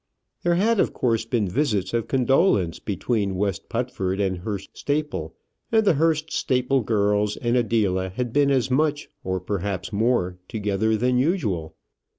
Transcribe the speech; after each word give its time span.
There 0.41 0.55
had 0.55 0.79
of 0.79 0.93
course 0.93 1.25
been 1.25 1.47
visits 1.47 1.93
of 1.93 2.07
condolence 2.07 2.79
between 2.79 3.35
West 3.35 3.69
Putford 3.69 4.19
and 4.19 4.39
Hurst 4.39 4.75
Staple, 4.75 5.35
and 5.71 5.85
the 5.85 5.93
Hurst 5.93 6.31
Staple 6.31 6.81
girls 6.81 7.37
and 7.37 7.55
Adela 7.55 8.09
had 8.09 8.33
been 8.33 8.49
as 8.49 8.71
much, 8.71 9.09
or 9.23 9.39
perhaps 9.39 9.93
more, 9.93 10.39
together 10.47 10.97
than 10.97 11.19
usual. 11.19 11.75